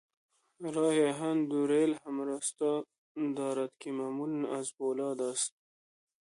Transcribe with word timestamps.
راه 0.75 0.97
آهن 1.09 1.37
دو 1.49 1.59
ریل 1.69 1.91
همراستا 2.03 2.73
دارد 3.37 3.71
که 3.81 3.89
معمولاً 3.99 4.39
از 4.57 4.67
فولاد 4.77 5.19
است. 5.31 5.51